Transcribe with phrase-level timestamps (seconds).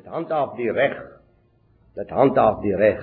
[0.00, 0.94] Dit handhaaf die reg.
[1.92, 3.02] Dit handhaaf die reg.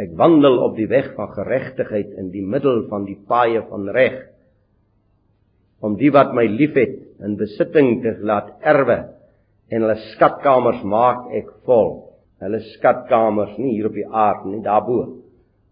[0.00, 4.16] Ek wandel op die weg van geregtigheid in die middel van die paaie van reg.
[5.84, 8.96] Om die wat my liefhet in besitting te laat erwe
[9.68, 11.92] en hulle skatkamers maak ek vol.
[12.40, 15.02] Hulle skatkamers nie hier op die aarde nie, daarbo.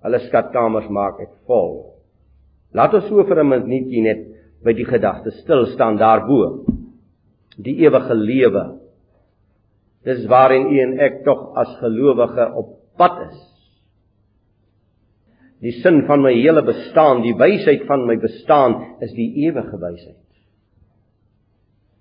[0.05, 1.95] Hulle skatkamers maak ek vol.
[2.77, 4.27] Laat ons so vir 'n minuutjie net
[4.63, 6.67] by die gedagte stil staan daarbo.
[7.57, 8.86] Die ewige lewe.
[10.07, 13.41] Dis waarin u en ek tog as gelowige op pad is.
[15.65, 20.21] Die sin van my hele bestaan, die wysheid van my bestaan is die ewige wysheid.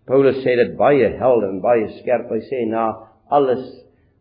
[0.05, 2.29] Paulus sê dit baie helder en baie skerp.
[2.29, 2.91] Hy sê na
[3.33, 3.63] alles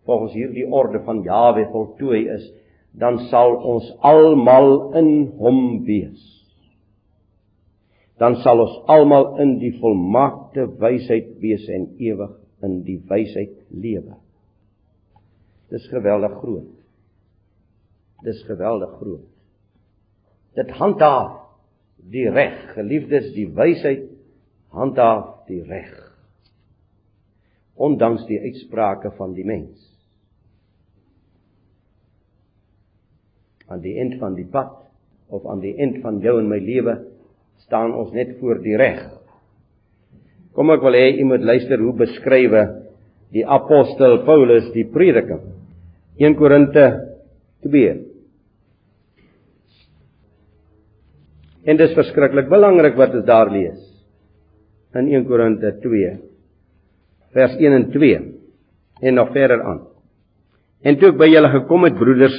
[0.08, 2.46] volgens hierdie orde van Jawe voltooi is,
[2.96, 6.22] dan sal ons almal in hom wees.
[8.16, 12.32] Dan sal ons almal in die volmaakte wysheid wees en ewig
[12.64, 14.16] in die wysheid lewe.
[15.72, 16.72] Dis geweldig groot.
[18.24, 19.30] Dis geweldig groot.
[20.54, 21.40] Dit handhaaf
[22.10, 24.06] die reg, geliefdes, die wysheid
[24.74, 25.92] handhaaf die reg.
[27.74, 29.90] Ondanks die uitsprake van die mens.
[33.66, 34.76] Aan die eind van die pad
[35.32, 36.98] of aan die eind van jou en my lewe
[37.64, 39.06] staan ons net voor die reg.
[40.54, 42.64] Kom ek wil hê jy moet luister hoe beskrywe
[43.34, 45.42] die apostel Paulus die prediking.
[46.22, 46.84] 1 Korinte
[47.66, 47.94] 2
[51.64, 53.80] En dit is verskriklik belangrik wat ons daar lees
[54.94, 56.12] in 1 Korinte 2
[57.34, 58.18] vers 1 en 2
[59.02, 59.80] en nog verder aan.
[60.84, 62.36] En toe ek by julle gekom het broeders,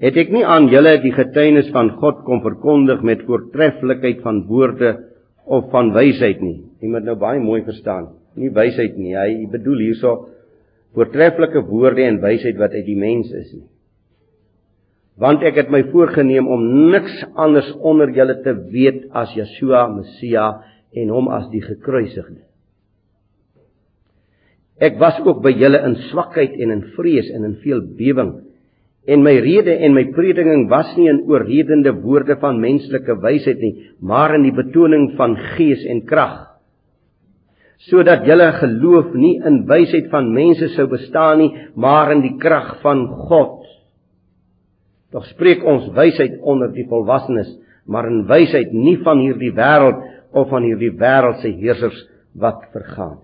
[0.00, 4.94] het ek nie aan julle die getuienis van God kom verkondig met voortreffelikheid van woorde
[5.44, 6.62] of van wysheid nie.
[6.80, 8.12] Jy moet nou baie mooi verstaan.
[8.38, 9.14] Nie wysheid nie.
[9.16, 10.14] Hy bedoel hierso
[10.94, 13.66] voortreffelike woorde en wysheid wat uit die mens is nie.
[15.20, 20.48] Want ek het my voorgenem om niks anders onder julle te weet as Yeshua Messia
[20.94, 22.42] en hom as die gekruisigde.
[24.82, 28.32] Ek was ook by julle in swakheid en in vrees en in veel bewing.
[29.04, 33.74] En my rede en my prediking was nie in oorredende woorde van menslike wysheid nie,
[34.00, 36.38] maar in die betoning van gees en krag.
[37.84, 42.78] Sodat julle geloof nie in wysheid van mense sou bestaan nie, maar in die krag
[42.80, 43.60] van God.
[45.12, 47.50] Tog spreek ons wysheid onder die volwassenes,
[47.84, 50.00] maar in wysheid nie van hierdie wêreld
[50.32, 52.00] of van hierdie wêreldse heersers
[52.40, 53.20] wat vergaan.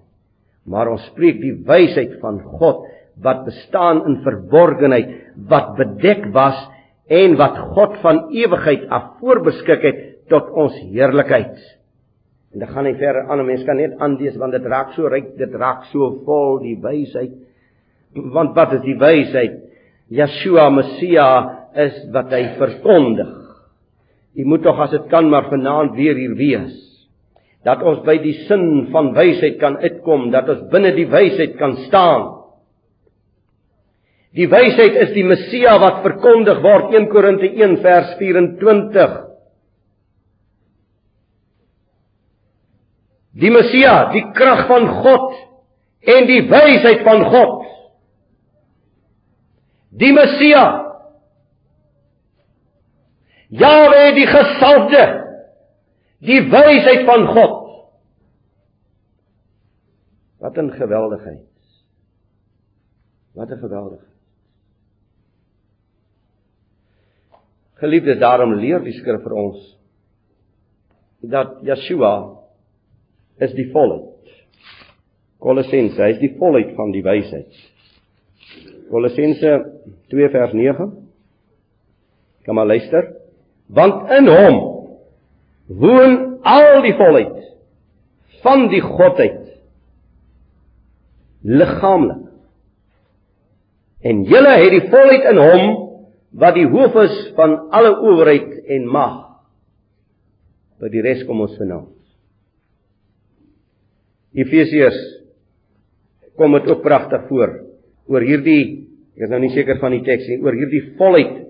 [0.69, 2.85] Maar ons spreek die wysheid van God
[3.25, 5.11] wat bestaan in verborgenheid,
[5.49, 6.59] wat bedek was
[7.11, 10.01] en wat God van ewigheid af voorbeskik het
[10.31, 11.57] tot ons heerlikheid.
[12.55, 15.35] En dan gaan hy verder aan, mense kan net aanlees want dit raak so ryk,
[15.39, 17.35] dit raak so vol die wysheid.
[18.35, 19.61] Want wat is die wysheid?
[20.11, 21.29] Yeshua Messia
[21.79, 23.37] is wat hy verkondig.
[24.35, 26.79] Jy moet tog as dit kan maar vanaand weer hier wees
[27.67, 31.77] dat ons by die sin van wysheid kan uitkom, dat ons binne die wysheid kan
[31.89, 32.29] staan.
[34.37, 39.17] Die wysheid is die Messia wat verkondig word 1 Korinte 1 vers 24.
[43.41, 45.35] Die Messia, die krag van God
[46.15, 47.57] en die wysheid van God.
[50.01, 50.67] Die Messia.
[53.51, 55.05] Jahwe die gesalfde
[56.21, 57.57] die wysheid van God.
[60.41, 61.49] Wat 'n geweldigheid.
[63.33, 64.20] Wat 'n geweldigheid.
[67.81, 69.61] Geliefdes, daarom leer die skrif vir ons
[71.21, 72.13] dat Yeshua
[73.45, 74.29] is die volheid.
[75.41, 77.61] Kolossense, hy is die volheid van die wysheid.
[78.91, 79.53] Kolossense
[80.13, 80.89] 2 vers 9.
[82.45, 83.15] Kom maar luister.
[83.69, 84.59] Want in hom
[85.81, 87.37] woon al die volheid
[88.45, 89.45] van die godheid
[91.41, 92.27] liggaamlik
[94.01, 95.90] en julle het die volheid in hom
[96.33, 99.17] wat die hoof is van alle owerheid en mag
[100.81, 101.97] by die res kom ons vanaand
[104.39, 105.01] Efesiërs
[106.39, 107.57] kom dit ook pragtig voor
[108.11, 108.87] oor hierdie
[109.19, 111.41] ek is nou nie seker van die teks nie oor hierdie volheid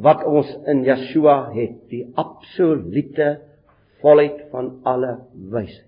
[0.00, 3.40] wat ons in Yeshua het die absolute
[4.00, 5.86] volheid van alle wysheid.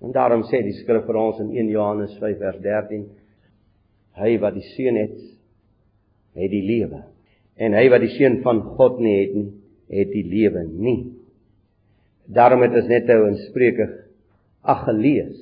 [0.00, 3.06] En daarom sê die skrif vir ons in 1 Johannes 5 vers 13:
[4.20, 5.16] Hy wat die seun het,
[6.36, 7.02] het die lewe.
[7.60, 9.48] En hy wat die seun van God nie het nie,
[9.90, 10.98] het die lewe nie.
[12.30, 13.88] Daarom het ons net nou in Spreuke
[14.62, 15.38] ag gelees.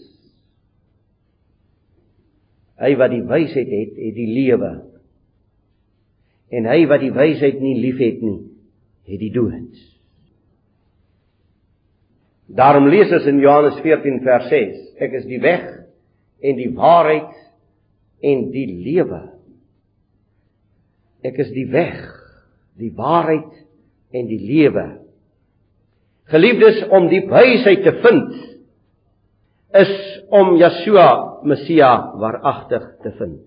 [2.79, 4.73] Hy wat die wysheid het, het die lewe.
[6.55, 8.39] En hy wat die wysheid nie liefhet nie,
[9.09, 9.87] het die dood.
[12.49, 15.67] Daarom lees ons in Johannes 14 vers 6: Ek is die weg
[16.41, 17.35] en die waarheid
[18.25, 19.21] en die lewe.
[21.27, 21.99] Ek is die weg,
[22.79, 23.51] die waarheid
[24.15, 24.87] en die lewe.
[26.31, 28.37] Geliefdes, om die wysheid te vind
[29.79, 29.93] is
[30.33, 31.09] om Yeshua
[31.49, 33.41] Messia waaragtig te vind.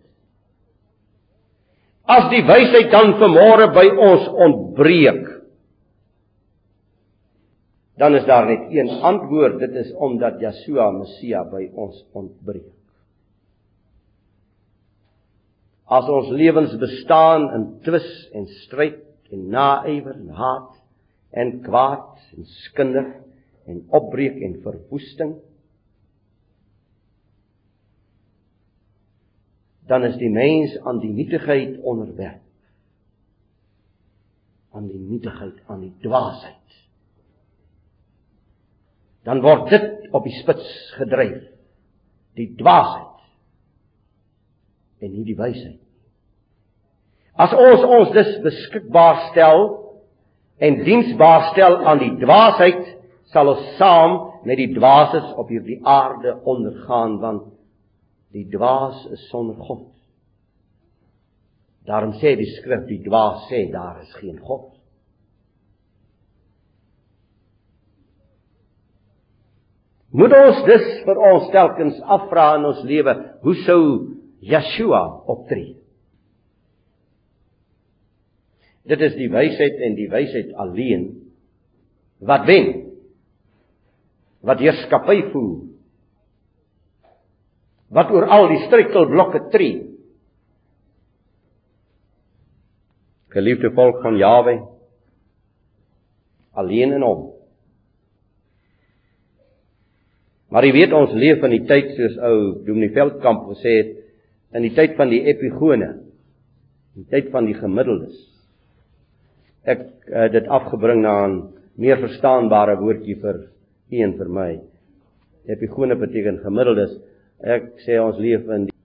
[2.12, 5.24] As die wysheid dan vanmôre by ons ontbreek,
[8.02, 12.81] dan is daar net een antwoord, dit is omdat Yeshua Messia by ons ontbreek.
[15.92, 19.02] As ons lewens bestaan in twis en stryd
[19.32, 20.78] en naaiwer en haat
[21.36, 23.10] en kwaad en skinder
[23.68, 25.36] en opbreek en verwoesting
[29.92, 32.40] dan is die mens aan die nietigheid onderwerp.
[34.72, 36.78] Aan die nietigheid aan die dwaasheid.
[39.28, 41.44] Dan word dit op die spits gedryf.
[42.40, 43.08] Die dwaasheid
[45.02, 45.81] en nie die wysheid.
[47.42, 49.64] As ons ons dus beskikbaar stel
[50.62, 52.84] en diensbaar stel aan die dwaasheid,
[53.34, 57.48] sal ons saam met die dwaases op hierdie aarde ondergaan want
[58.36, 59.88] die dwaas is sonder God.
[61.90, 64.70] Daarom sê die skrif die dwaas sê daar is geen God.
[70.12, 73.84] Moet ons dus vir ons telkens afvra in ons lewe, hoe sou
[74.44, 75.81] Yeshua optree.
[78.90, 81.10] Dit is die wysheid en die wysheid alleen
[82.22, 82.72] wat wen.
[84.46, 85.60] Wat heerskappy voer.
[87.92, 89.82] Wat oor al die struikelblokke tree.
[93.32, 94.58] Geliefde volk van Jawe
[96.52, 97.30] alleen in hom.
[100.52, 102.38] Maar jy weet ons leef in die tyd soos ou
[102.68, 103.94] Dominee Veldkamp gesê het
[104.60, 105.94] in die tyd van die epigone,
[106.98, 108.18] die tyd van die gemiddeldes.
[109.64, 113.38] Ek uh, dit afgebring na 'n meer verstaanbare woordjie vir
[113.92, 114.52] u en vir my.
[115.46, 116.98] Epigone beteken gemiddeldes.
[117.44, 118.80] Ek sê ons leef in die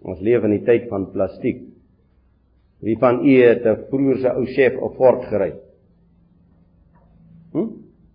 [0.00, 1.60] Ons leef in die tyd van plastiek.
[2.80, 5.52] Wie van u het 'n vroeër se ou chef of Ford gery?
[7.52, 7.68] Hm?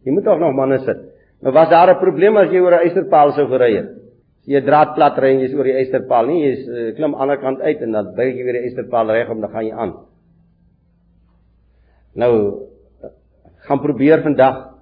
[0.04, 0.98] Jy moet tog nog manne sit.
[1.42, 4.05] Maar was daar 'n probleem as jy oor 'n eisterpaal sou gery het?
[4.46, 7.24] Jy draad plat ry en jy's oor die eysterpaal nie, jy's uh, klim aan die
[7.26, 9.74] ander kant uit en dan buig jy weer die eysterpaal reg om dan gaan jy
[9.74, 9.94] aan.
[12.16, 12.34] Nou
[13.66, 14.76] gaan probeer vandag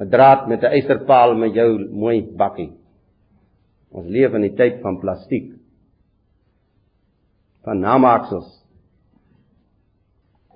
[0.00, 2.72] 'n draad met 'n eysterpaal met jou mooi bakkie.
[3.90, 5.52] Ons leef in die tyd van plastiek.
[7.62, 8.64] Van namaaksels.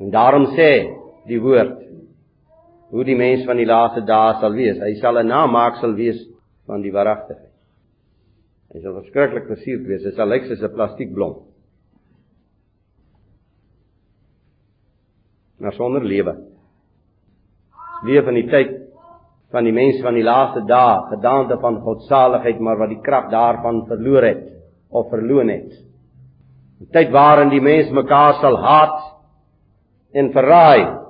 [0.00, 0.70] En daarom sê
[1.26, 1.76] die woord
[2.90, 4.78] hoe die mens van die laaste dae sal wees.
[4.78, 6.28] Hy sal 'n namaaksel wees
[6.66, 7.45] van die waaragtigheid.
[8.76, 10.02] Hy sal verskriklik versierd wees.
[10.04, 11.36] Hy sal lyk soos 'n plastiekblom.
[15.64, 16.34] Maar sonder lewe.
[18.04, 18.74] Leef in die tyd
[19.50, 23.86] van die mense van die laaste dae, gedaante van godsaligheid, maar wat die krag daarvan
[23.88, 24.44] verloor het
[24.90, 25.72] of verloon het.
[26.80, 29.00] 'n Tyd waarin die mense mekaar sal haat
[30.12, 31.00] en verraai.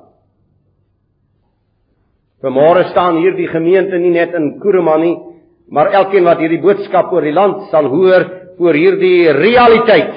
[2.43, 5.26] Vanmôre staan hierdie gemeente nie net in Kuruman nie,
[5.73, 8.25] Maar elkeen wat hierdie boodskap oor die land sal hoor,
[8.57, 10.15] voor hierdie realiteit,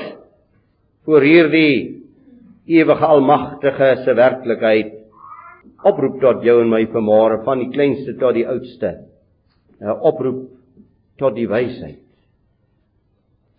[1.05, 2.05] voor hierdie
[2.69, 4.95] ewige almagtige se werklikheid
[5.89, 9.05] oproep tot jou en my vanmôre van die kleinste tot die oudste.
[9.79, 10.49] 'n Oproep
[11.17, 12.03] tot die wysheid.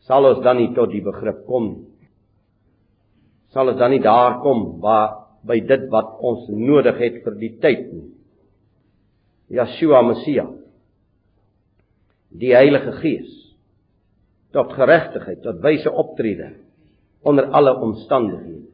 [0.05, 1.87] Sal ons dan nie tot die begrip kom nie?
[3.53, 7.53] Sal ons dan nie daar kom waar by dit wat ons nodig het vir die
[7.61, 8.11] tyd nie?
[9.51, 10.47] Yeshua Messia
[12.31, 13.31] die Heilige Gees
[14.55, 16.53] tot geregtigheid, tot wyse optrede
[17.27, 18.71] onder alle omstandighede.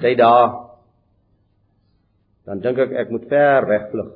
[0.00, 0.54] Sy daar
[2.46, 4.14] dan dink ek ek moet ver wegvlug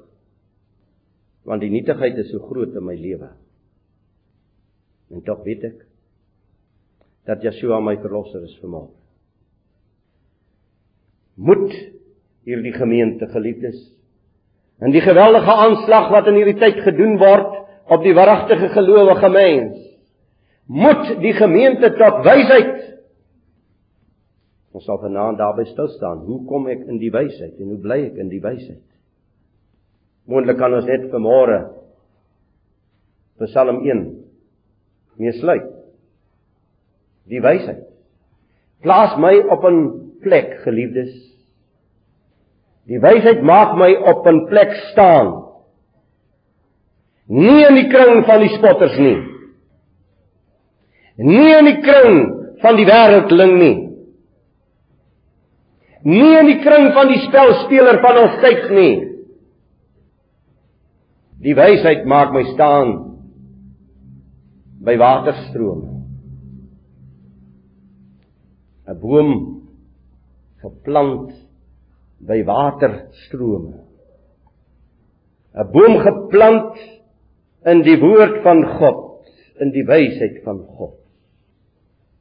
[1.48, 3.30] want die nietigheid is so groot in my lewe.
[5.10, 5.78] En tog weet ek
[7.26, 8.84] dat Yeshua my verlosser is my.
[11.40, 11.72] Moet
[12.46, 13.80] hierdie gemeente geliefdes
[14.80, 17.56] in die geweldige aanslag wat in hierdie tyd gedoen word
[17.90, 19.88] op die waaragtige gelowige mens
[20.70, 22.76] moet die gemeente tot wysheid
[24.70, 28.00] ons sal vanaand daarby stil staan hoe kom ek in die wysheid en hoe bly
[28.06, 28.86] ek in die wysheid
[30.30, 31.60] moontlik kan ons net vanmôre
[33.40, 34.20] Psalm 1
[35.20, 35.68] mee sluit.
[37.30, 37.86] Die wysheid.
[38.84, 39.78] Plaas my op 'n
[40.20, 41.12] plek, geliefdes.
[42.88, 45.39] Die wysheid maak my op 'n plek staan.
[47.30, 49.18] Nie in die kring van die spotters nie.
[51.20, 52.16] Nie in die kring
[52.62, 53.76] van die wêreldling nie.
[56.10, 58.94] Nie in die kring van die spelspeler van ons tyd nie.
[61.40, 62.96] Die wysheid maak my staan
[64.84, 66.00] by waterstrome.
[68.90, 69.30] 'n Boom
[70.64, 71.30] geplant
[72.26, 73.84] by waterstrome.
[75.54, 76.99] 'n Boom geplant
[77.68, 79.28] in die woord van God,
[79.60, 80.96] in die wysheid van God.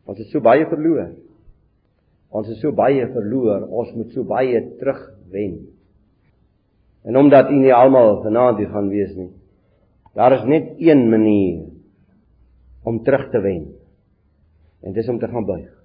[0.10, 1.14] Ons het so baie verloor.
[2.30, 5.60] Ons het so baie verloor, ons moet so baie terugwen.
[7.08, 9.32] En omdat u nie almal vanaand hier gaan wees nie.
[10.18, 11.70] Daar is net een manier
[12.84, 13.70] om terug te wen.
[14.82, 15.79] En dis om te gaan buig.